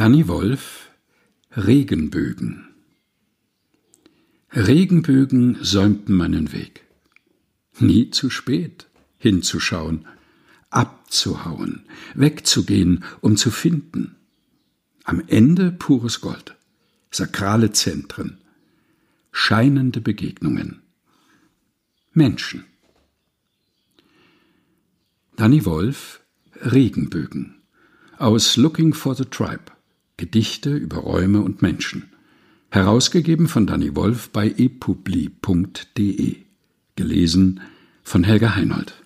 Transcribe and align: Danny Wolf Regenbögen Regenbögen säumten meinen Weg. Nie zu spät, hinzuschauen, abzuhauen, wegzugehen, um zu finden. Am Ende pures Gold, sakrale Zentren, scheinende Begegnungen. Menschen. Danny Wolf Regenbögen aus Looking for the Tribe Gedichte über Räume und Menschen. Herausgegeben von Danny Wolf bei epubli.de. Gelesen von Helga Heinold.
Danny 0.00 0.26
Wolf 0.28 0.88
Regenbögen 1.54 2.74
Regenbögen 4.50 5.62
säumten 5.62 6.16
meinen 6.16 6.52
Weg. 6.52 6.86
Nie 7.80 8.08
zu 8.08 8.30
spät, 8.30 8.88
hinzuschauen, 9.18 10.06
abzuhauen, 10.70 11.84
wegzugehen, 12.14 13.04
um 13.20 13.36
zu 13.36 13.50
finden. 13.50 14.16
Am 15.04 15.22
Ende 15.26 15.70
pures 15.70 16.22
Gold, 16.22 16.56
sakrale 17.10 17.72
Zentren, 17.72 18.38
scheinende 19.32 20.00
Begegnungen. 20.00 20.80
Menschen. 22.14 22.64
Danny 25.36 25.66
Wolf 25.66 26.22
Regenbögen 26.54 27.60
aus 28.16 28.56
Looking 28.56 28.94
for 28.94 29.14
the 29.14 29.26
Tribe 29.26 29.70
Gedichte 30.20 30.76
über 30.76 30.98
Räume 30.98 31.40
und 31.40 31.62
Menschen. 31.62 32.10
Herausgegeben 32.70 33.48
von 33.48 33.66
Danny 33.66 33.96
Wolf 33.96 34.28
bei 34.28 34.54
epubli.de. 34.54 36.36
Gelesen 36.94 37.60
von 38.02 38.22
Helga 38.24 38.54
Heinold. 38.54 38.99